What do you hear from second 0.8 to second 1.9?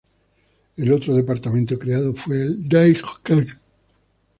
otro departamento